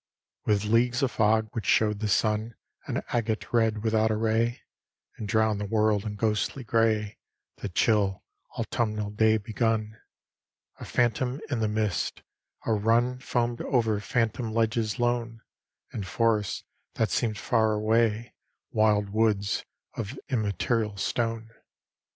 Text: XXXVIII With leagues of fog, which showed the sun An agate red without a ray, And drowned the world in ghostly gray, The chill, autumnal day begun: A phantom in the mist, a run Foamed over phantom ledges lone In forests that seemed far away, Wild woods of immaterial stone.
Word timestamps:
XXXVIII 0.47 0.51
With 0.51 0.73
leagues 0.73 1.03
of 1.03 1.11
fog, 1.11 1.49
which 1.51 1.65
showed 1.67 1.99
the 1.99 2.07
sun 2.07 2.55
An 2.87 3.03
agate 3.09 3.53
red 3.53 3.83
without 3.83 4.09
a 4.09 4.15
ray, 4.15 4.61
And 5.17 5.27
drowned 5.27 5.61
the 5.61 5.65
world 5.67 6.05
in 6.05 6.15
ghostly 6.15 6.63
gray, 6.63 7.19
The 7.57 7.69
chill, 7.69 8.23
autumnal 8.57 9.11
day 9.11 9.37
begun: 9.37 10.01
A 10.79 10.85
phantom 10.85 11.39
in 11.51 11.59
the 11.59 11.67
mist, 11.67 12.23
a 12.65 12.73
run 12.73 13.19
Foamed 13.19 13.61
over 13.61 13.99
phantom 13.99 14.51
ledges 14.51 14.97
lone 14.97 15.41
In 15.93 16.01
forests 16.03 16.63
that 16.95 17.11
seemed 17.11 17.37
far 17.37 17.73
away, 17.73 18.33
Wild 18.71 19.09
woods 19.11 19.65
of 19.93 20.17
immaterial 20.29 20.97
stone. 20.97 21.51